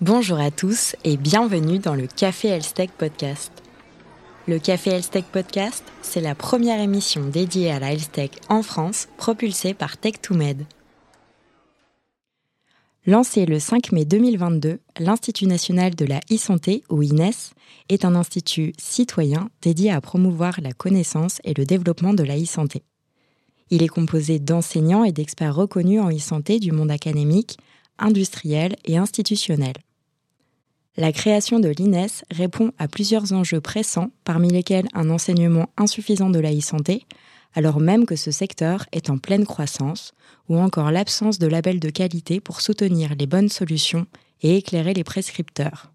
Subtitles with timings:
[0.00, 3.50] Bonjour à tous et bienvenue dans le Café Elstech Podcast.
[4.46, 9.74] Le Café Elstech Podcast, c'est la première émission dédiée à la Elstech en France, propulsée
[9.74, 10.58] par Tech2Med.
[13.06, 17.50] Lancé le 5 mai 2022, l'Institut national de la e-santé, ou INES,
[17.88, 22.84] est un institut citoyen dédié à promouvoir la connaissance et le développement de la e-santé.
[23.70, 27.58] Il est composé d'enseignants et d'experts reconnus en e-santé du monde académique,
[27.98, 29.74] industriel et institutionnel.
[30.98, 36.40] La création de l'INES répond à plusieurs enjeux pressants, parmi lesquels un enseignement insuffisant de
[36.40, 37.06] la e-santé,
[37.54, 40.12] alors même que ce secteur est en pleine croissance,
[40.48, 44.08] ou encore l'absence de labels de qualité pour soutenir les bonnes solutions
[44.42, 45.92] et éclairer les prescripteurs.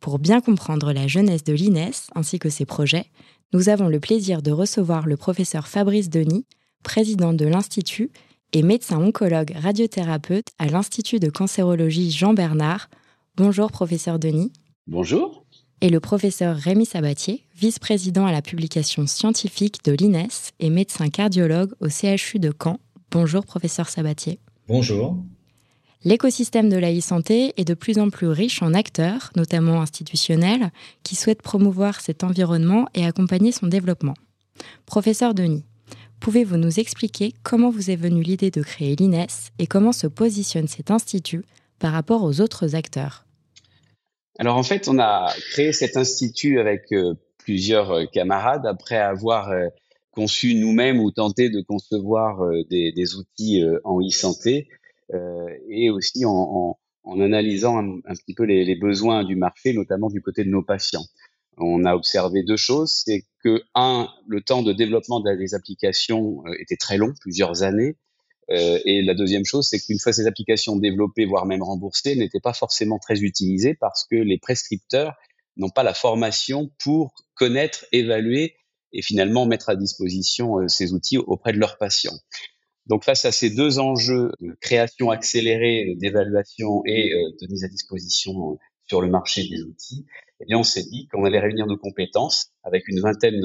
[0.00, 3.06] Pour bien comprendre la jeunesse de l'INES ainsi que ses projets,
[3.52, 6.46] nous avons le plaisir de recevoir le professeur Fabrice Denis,
[6.82, 8.10] président de l'Institut
[8.52, 12.88] et médecin oncologue radiothérapeute à l'Institut de cancérologie Jean Bernard.
[13.36, 14.50] Bonjour professeur Denis.
[14.86, 15.44] Bonjour
[15.82, 21.74] et le professeur Rémi Sabatier, vice-président à la publication scientifique de l'INES et médecin cardiologue
[21.80, 22.80] au CHU de Caen.
[23.10, 24.40] Bonjour professeur Sabatier.
[24.68, 25.18] Bonjour.
[26.02, 30.70] L'écosystème de la e-santé est de plus en plus riche en acteurs, notamment institutionnels,
[31.02, 34.14] qui souhaitent promouvoir cet environnement et accompagner son développement.
[34.86, 35.66] Professeur Denis,
[36.20, 39.26] pouvez-vous nous expliquer comment vous est venue l'idée de créer l'INES
[39.58, 41.44] et comment se positionne cet institut
[41.78, 43.25] par rapport aux autres acteurs?
[44.38, 49.50] Alors en fait, on a créé cet institut avec euh, plusieurs euh, camarades après avoir
[49.50, 49.68] euh,
[50.10, 54.66] conçu nous-mêmes ou tenté de concevoir des, outils en e-santé
[55.68, 60.22] et aussi en, analysant un, un, petit peu les, les, besoins du marché, notamment du
[60.22, 61.04] côté de nos patients.
[61.58, 66.76] On a observé deux choses, c'est que un, le temps de développement des applications était
[66.76, 67.98] très long, plusieurs années,
[68.50, 72.40] euh, et la deuxième chose, c'est qu'une fois ces applications développées, voire même remboursées, n'étaient
[72.40, 75.14] pas forcément très utilisées parce que les prescripteurs
[75.56, 78.56] n'ont pas la formation pour connaître, évaluer
[78.92, 82.18] et finalement mettre à disposition euh, ces outils auprès de leurs patients.
[82.86, 88.58] Donc face à ces deux enjeux création accélérée, d'évaluation et euh, de mise à disposition
[88.84, 90.06] sur le marché des outils,
[90.38, 93.40] eh bien on s'est dit qu'on allait réunir nos compétences avec une vingtaine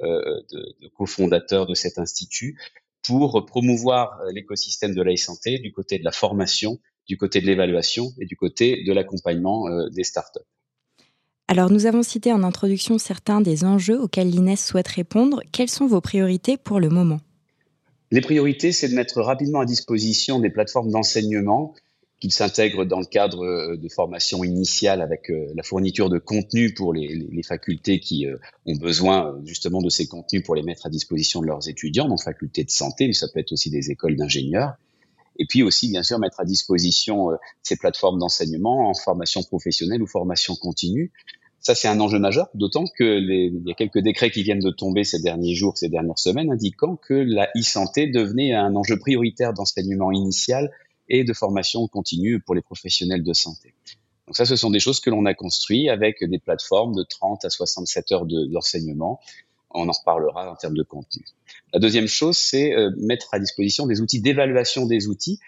[0.00, 2.58] de cofondateurs de cet institut
[3.06, 7.46] pour promouvoir euh, l'écosystème de la santé du côté de la formation, du côté de
[7.46, 10.40] l'évaluation et du côté de l'accompagnement euh, des startups.
[11.48, 15.42] Alors nous avons cité en introduction certains des enjeux auxquels l'INES souhaite répondre.
[15.52, 17.20] Quelles sont vos priorités pour le moment?
[18.10, 21.74] Les priorités, c'est de mettre rapidement à disposition des plateformes d'enseignement
[22.22, 26.72] qu'il s'intègre dans le cadre euh, de formation initiale avec euh, la fourniture de contenu
[26.72, 30.86] pour les, les facultés qui euh, ont besoin justement de ces contenus pour les mettre
[30.86, 33.90] à disposition de leurs étudiants, dans facultés de santé, mais ça peut être aussi des
[33.90, 34.74] écoles d'ingénieurs.
[35.40, 37.30] Et puis aussi, bien sûr, mettre à disposition
[37.64, 41.10] ces plateformes d'enseignement en formation professionnelle ou formation continue.
[41.58, 44.70] Ça, c'est un enjeu majeur, d'autant que il y a quelques décrets qui viennent de
[44.70, 49.54] tomber ces derniers jours, ces dernières semaines, indiquant que la e-santé devenait un enjeu prioritaire
[49.54, 50.70] d'enseignement initial
[51.08, 53.74] et de formation continue pour les professionnels de santé.
[54.26, 57.44] Donc ça, ce sont des choses que l'on a construites avec des plateformes de 30
[57.44, 59.20] à 67 heures d'enseignement.
[59.74, 61.24] on en reparlera en termes de contenu.
[61.72, 65.40] La deuxième chose, c'est euh, mettre à disposition des outils d'évaluation des outils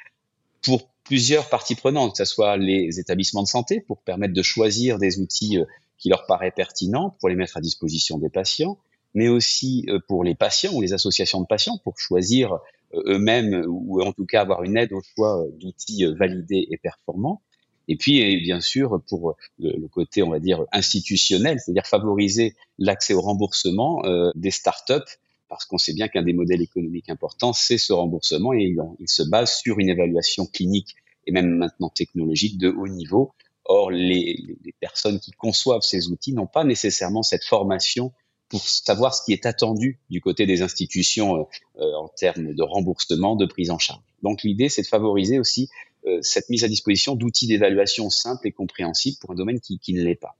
[0.62, 4.98] pour plusieurs parties prenantes, que ce soit les établissements de santé pour permettre de choisir
[4.98, 5.64] des outils euh,
[5.98, 8.78] qui leur paraissent pertinents pour les mettre à disposition des patients,
[9.14, 12.58] mais aussi euh, pour les patients ou les associations de patients pour choisir
[13.06, 16.76] eux-mêmes ou en tout cas avoir une aide au choix euh, d'outils euh, validés et
[16.76, 17.42] performants.
[17.86, 23.20] Et puis, bien sûr, pour le, côté, on va dire, institutionnel, c'est-à-dire favoriser l'accès au
[23.20, 25.18] remboursement euh, des startups,
[25.50, 29.08] parce qu'on sait bien qu'un des modèles économiques importants, c'est ce remboursement, et il, il,
[29.08, 30.94] se base sur une évaluation clinique
[31.26, 33.34] et même maintenant technologique de haut niveau.
[33.66, 38.12] Or, les, les personnes qui conçoivent ces outils n'ont pas nécessairement cette formation
[38.48, 41.42] pour savoir ce qui est attendu du côté des institutions euh,
[41.80, 44.02] euh, en termes de remboursement, de prise en charge.
[44.22, 45.68] Donc l'idée, c'est de favoriser aussi
[46.06, 49.94] euh, cette mise à disposition d'outils d'évaluation simples et compréhensibles pour un domaine qui, qui
[49.94, 50.36] ne l'est pas.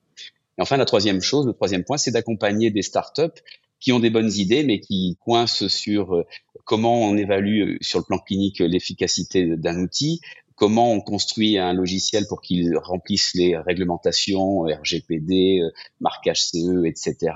[0.58, 3.40] Et enfin, la troisième chose, le troisième point, c'est d'accompagner des startups
[3.80, 6.24] qui ont des bonnes idées, mais qui coincent sur
[6.64, 10.20] comment on évalue sur le plan clinique l'efficacité d'un outil,
[10.54, 15.60] comment on construit un logiciel pour qu'il remplisse les réglementations RGPD,
[16.00, 17.32] marquage CE, etc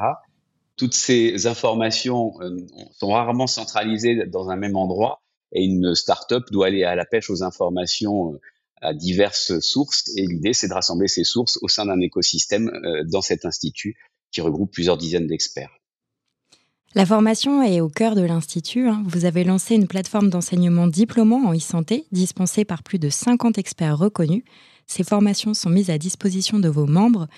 [0.79, 2.57] toutes ces informations euh,
[2.93, 5.21] sont rarement centralisées dans un même endroit
[5.53, 8.39] et une start-up doit aller à la pêche aux informations euh,
[8.81, 13.03] à diverses sources et l'idée c'est de rassembler ces sources au sein d'un écosystème euh,
[13.05, 13.97] dans cet institut
[14.31, 15.71] qui regroupe plusieurs dizaines d'experts.
[16.95, 18.89] La formation est au cœur de l'Institut.
[18.89, 19.03] Hein.
[19.07, 23.99] Vous avez lancé une plateforme d'enseignement diplômant en e-santé dispensée par plus de 50 experts
[23.99, 24.43] reconnus.
[24.87, 27.29] Ces formations sont mises à disposition de vos membres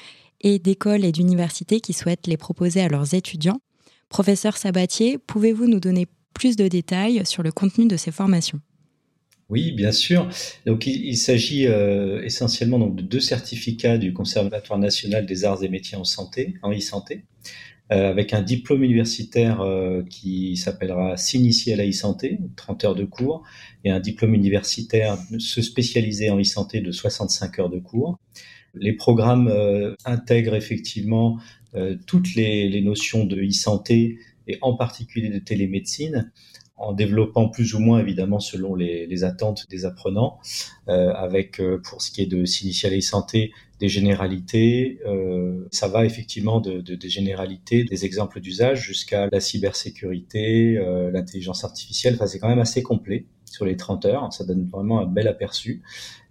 [0.41, 3.61] et d'écoles et d'universités qui souhaitent les proposer à leurs étudiants.
[4.09, 8.61] Professeur Sabatier, pouvez-vous nous donner plus de détails sur le contenu de ces formations?
[9.51, 10.29] Oui, bien sûr.
[10.65, 15.69] Donc, il, s'agit euh, essentiellement donc, de deux certificats du Conservatoire national des arts et
[15.69, 17.25] métiers en santé, en e-santé,
[17.93, 23.05] euh, avec un diplôme universitaire euh, qui s'appellera S'initier à la e-santé, 30 heures de
[23.05, 23.43] cours,
[23.83, 28.21] et un diplôme universitaire se spécialiser en e-santé de 65 heures de cours.
[28.75, 29.53] Les programmes
[30.05, 31.39] intègrent effectivement
[32.07, 36.31] toutes les, notions de e-santé et en particulier de télémédecine
[36.81, 40.39] en développant plus ou moins évidemment selon les, attentes des apprenants,
[40.89, 45.89] euh, avec euh, pour ce qui est de s'initialiser et santé des généralités, euh, ça
[45.89, 50.75] va effectivement de, des généralités, des exemples d'usage jusqu'à la cybersécurité,
[51.13, 52.15] l'intelligence artificielle.
[52.15, 54.33] Enfin, c'est quand même assez complet sur les 30 heures.
[54.33, 55.83] Ça donne vraiment un bel aperçu.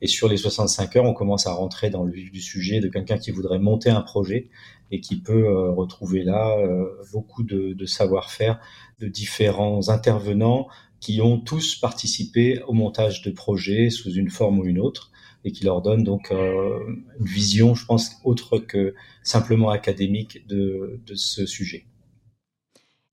[0.01, 2.87] Et sur les 65 heures, on commence à rentrer dans le vif du sujet de
[2.87, 4.47] quelqu'un qui voudrait monter un projet
[4.91, 8.59] et qui peut euh, retrouver là euh, beaucoup de, de savoir-faire
[8.99, 10.67] de différents intervenants
[10.99, 15.11] qui ont tous participé au montage de projets sous une forme ou une autre
[15.45, 16.79] et qui leur donne donc euh,
[17.19, 18.93] une vision, je pense, autre que
[19.23, 21.85] simplement académique de, de ce sujet.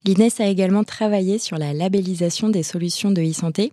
[0.05, 3.71] L'INES a également travaillé sur la labellisation des solutions de e-santé.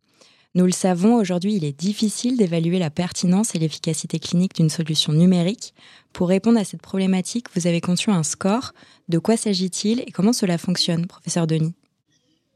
[0.56, 5.12] Nous le savons, aujourd'hui, il est difficile d'évaluer la pertinence et l'efficacité clinique d'une solution
[5.12, 5.74] numérique.
[6.12, 8.72] Pour répondre à cette problématique, vous avez conçu un score.
[9.08, 11.74] De quoi s'agit-il et comment cela fonctionne, professeur Denis?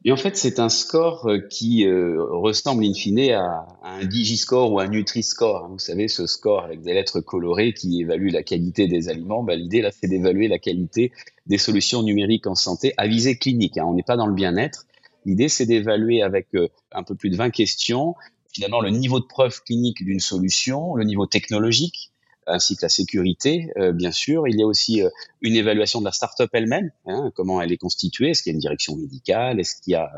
[0.05, 4.73] Et en fait, c'est un score euh, qui euh, ressemble in fine à, un Digiscore
[4.73, 5.69] ou un Nutri-Score.
[5.69, 9.43] Vous savez, ce score avec des lettres colorées qui évalue la qualité des aliments.
[9.43, 11.11] Bah, L'idée, là, c'est d'évaluer la qualité
[11.47, 13.77] des solutions numériques en santé à visée clinique.
[13.77, 13.87] Hein.
[13.89, 14.87] On n'est pas dans le bien-être.
[15.27, 18.15] L'idée, c'est d'évaluer avec euh, un peu plus de 20 questions,
[18.53, 22.13] finalement, le niveau de preuve clinique d'une solution, le niveau technologique,
[22.49, 24.49] ainsi que la sécurité, euh, bien sûr.
[24.49, 25.11] Il y a aussi euh,
[25.41, 28.57] une évaluation de la start-up elle-même, hein, comment elle est constituée, est-ce qu'il y a
[28.57, 30.11] une direction médicale, est-ce qu'il y a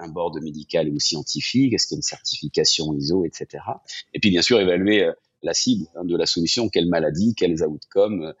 [0.00, 3.62] un board médical ou scientifique, est-ce qu'il y a une certification ISO, etc.
[4.14, 5.10] Et puis, bien sûr, évaluer
[5.42, 8.32] la cible hein, de la solution, quelle maladie, quels outcomes,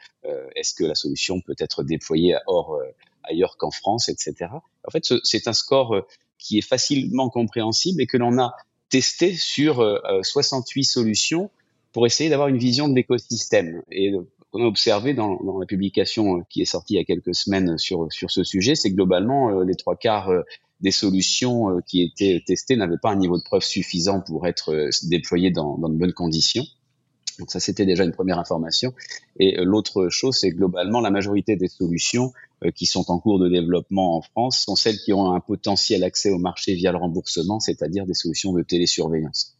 [0.54, 2.80] est-ce que la solution peut être déployée hors
[3.28, 4.50] ailleurs qu'en France, etc.
[4.86, 6.06] En fait, c'est un score euh,
[6.38, 8.54] qui est facilement compréhensible et que l'on a
[8.88, 9.76] testé sur
[10.22, 11.50] 68 euh, euh, solutions
[11.96, 13.80] pour essayer d'avoir une vision de l'écosystème.
[13.90, 14.12] Et
[14.52, 18.12] on a observé dans, la publication qui est sortie il y a quelques semaines sur,
[18.12, 20.30] sur ce sujet, c'est que globalement, les trois quarts
[20.82, 25.50] des solutions qui étaient testées n'avaient pas un niveau de preuve suffisant pour être déployées
[25.50, 26.64] dans, dans de bonnes conditions.
[27.38, 28.92] Donc ça, c'était déjà une première information.
[29.40, 33.48] Et l'autre chose, c'est globalement la majorité des solutions euh, qui sont en cours de
[33.48, 37.58] développement en France sont celles qui ont un potentiel accès au marché via le remboursement,
[37.58, 39.55] c'est-à-dire des solutions de télésurveillance.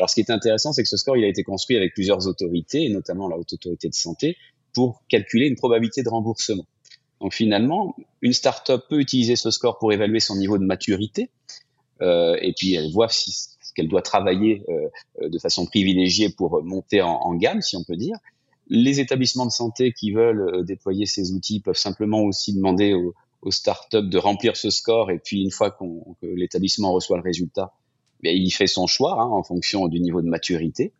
[0.00, 2.26] Alors, ce qui est intéressant, c'est que ce score, il a été construit avec plusieurs
[2.26, 4.38] autorités, notamment la Haute Autorité de Santé,
[4.72, 6.64] pour calculer une probabilité de remboursement.
[7.20, 11.28] Donc, finalement, une start-up peut utiliser ce score pour évaluer son niveau de maturité,
[12.00, 17.02] euh, et puis elle voit si, qu'elle doit travailler euh, de façon privilégiée pour monter
[17.02, 18.16] en, gamme, si on peut dire.
[18.68, 23.14] Les établissements de santé qui veulent euh, déployer ces outils peuvent simplement aussi demander aux,
[23.42, 25.84] aux startups de remplir ce score et puis une fois que
[26.22, 27.74] l'établissement reçoit le résultat,
[28.22, 30.92] bien, il fait son choix hein, en fonction du niveau de maturité.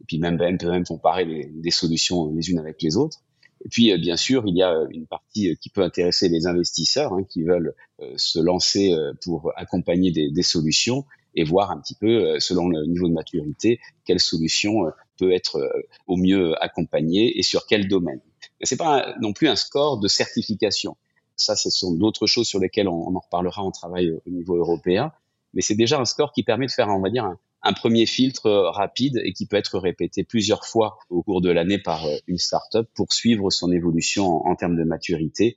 [0.00, 3.18] Et puis même, même peut même comparer les, des solutions les unes avec les autres.
[3.64, 7.14] Et puis, euh, bien sûr, il y a une partie qui peut intéresser les investisseurs
[7.14, 8.94] hein, qui veulent euh, se lancer
[9.24, 13.80] pour accompagner des, des, solutions et voir un petit peu, selon le niveau de maturité,
[14.04, 14.84] quelle solution
[15.18, 18.20] peut être euh, au mieux accompagné et sur quel domaine.
[18.60, 20.96] Mais c'est pas non plus un score de certification.
[21.36, 25.12] Ça, ce sont d'autres choses sur lesquelles on, en reparlera en travail au niveau européen.
[25.54, 27.24] Mais c'est déjà un score qui permet de faire, on va dire,
[27.62, 31.50] un, premier filtre euh, rapide et qui peut être répété plusieurs fois au cours de
[31.50, 35.56] l'année par euh, une startup pour suivre son évolution en termes de maturité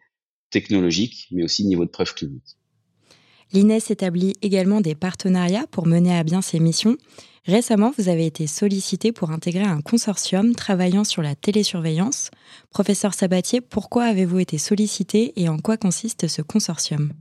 [0.49, 2.57] technologique, mais aussi niveau de preuve clinique.
[3.53, 6.97] L'INES établit également des partenariats pour mener à bien ses missions.
[7.45, 12.29] Récemment, vous avez été sollicité pour intégrer un consortium travaillant sur la télésurveillance.
[12.71, 17.13] Professeur Sabatier, pourquoi avez-vous été sollicité et en quoi consiste ce consortium?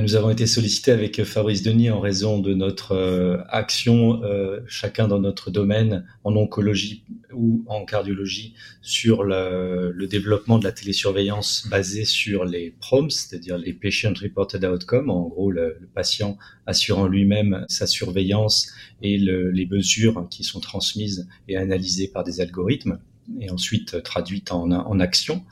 [0.00, 4.22] Nous avons été sollicités avec euh, Fabrice Denis en raison de notre euh, action,
[4.66, 11.66] chacun dans notre domaine, en oncologie ou en cardiologie, sur le, développement de la télésurveillance
[11.70, 17.64] basée sur les PROMS, c'est-à-dire les Patient Reported Outcomes, en gros le, patient assurant lui-même
[17.68, 18.72] sa surveillance
[19.02, 22.98] et les mesures qui sont transmises et analysées par des algorithmes
[23.40, 25.44] et ensuite traduites en, en action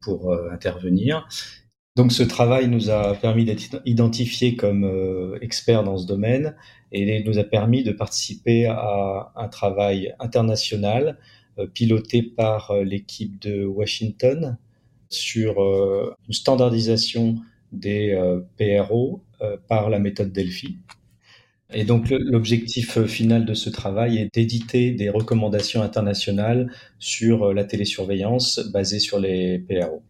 [0.00, 1.26] pour intervenir.
[1.96, 6.54] Donc ce travail nous a permis d'être identifiés comme euh, experts dans ce domaine
[6.92, 11.18] et nous a permis de participer à un travail international
[11.58, 14.58] euh, piloté par euh, l'équipe de Washington
[15.08, 17.36] sur une standardisation
[17.70, 18.18] des
[18.58, 19.22] PRO
[19.68, 20.78] par la méthode Delphi.
[21.72, 28.68] Et donc l'objectif final de ce travail est d'éditer des recommandations internationales sur la télésurveillance
[28.72, 30.02] basées sur les PRO.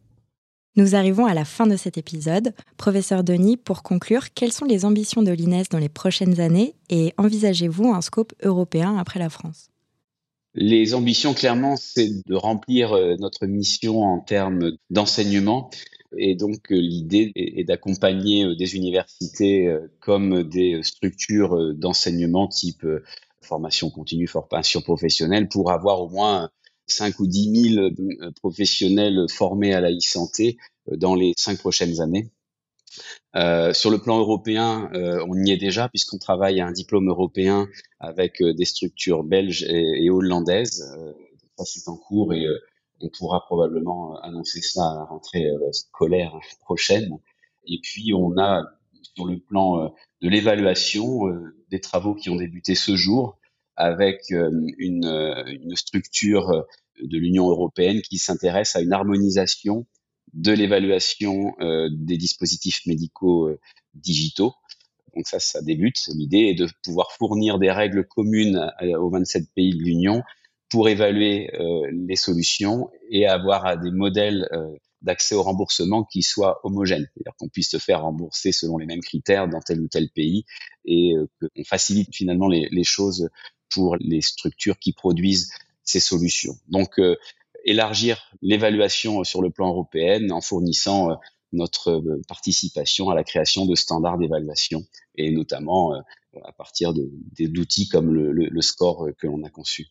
[0.76, 2.52] Nous arrivons à la fin de cet épisode.
[2.76, 7.14] Professeur Denis, pour conclure, quelles sont les ambitions de l'INES dans les prochaines années et
[7.16, 9.70] envisagez-vous un scope européen après la France?
[10.54, 15.70] Les ambitions, clairement, c'est de remplir euh, notre mission en termes d'enseignement.
[16.18, 22.86] Et donc, euh, l'idée est d'accompagner euh, des universités comme des structures d'enseignement type
[23.40, 26.50] formation continue, formation professionnelle pour avoir au moins
[26.86, 30.56] 5 ou 10 000 euh, professionnels formés à la e-santé
[30.90, 32.30] euh, dans les cinq prochaines années.
[33.34, 37.08] Euh, sur le plan européen, euh, on y est déjà puisqu'on travaille à un diplôme
[37.08, 37.68] européen
[38.00, 40.84] avec des structures belges et, et hollandaises.
[41.58, 42.46] ça c'est en cours et
[43.00, 47.10] on pourra probablement annoncer cela à la rentrée scolaire prochaine.
[47.66, 48.62] Et puis on a
[49.14, 51.22] sur le plan de l'évaluation
[51.70, 53.38] des travaux qui ont débuté ce jour
[53.76, 56.62] avec euh, une, euh, une structure euh,
[57.02, 59.86] de l'Union européenne qui s'intéresse à une harmonisation
[60.32, 61.54] de l'évaluation
[61.90, 63.48] des dispositifs médicaux
[63.94, 64.54] digitaux.
[65.14, 65.98] Donc ça, ça débute.
[66.14, 70.22] L'idée est de pouvoir fournir des règles communes aux 27 pays de l'Union
[70.68, 71.50] pour évaluer
[71.92, 74.48] les solutions et avoir des modèles
[75.00, 79.02] d'accès au remboursement qui soient homogènes, c'est-à-dire qu'on puisse se faire rembourser selon les mêmes
[79.02, 80.44] critères dans tel ou tel pays
[80.86, 83.30] et qu'on facilite finalement les choses
[83.70, 85.50] pour les structures qui produisent
[85.84, 86.56] ces solutions.
[86.68, 87.16] Donc, euh,
[87.64, 91.14] élargir l'évaluation sur le plan européen en fournissant euh,
[91.52, 94.84] notre euh, participation à la création de standards d'évaluation
[95.16, 95.94] et notamment
[96.44, 99.86] à partir d'outils comme le, le score que l'on a conçu.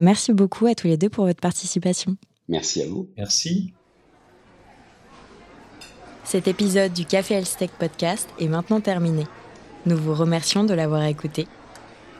[0.00, 2.16] Merci beaucoup à tous les deux pour votre participation.
[2.48, 3.08] Merci à vous.
[3.16, 3.72] Merci.
[6.24, 9.24] Cet épisode du Café Elstech Podcast est maintenant terminé.
[9.86, 11.46] Nous vous remercions de l'avoir écouté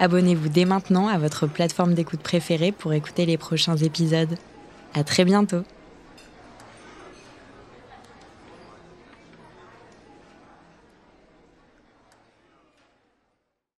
[0.00, 4.36] Abonnez-vous dès maintenant à votre plateforme d'écoute préférée pour écouter les prochains épisodes.
[4.94, 5.62] À très bientôt!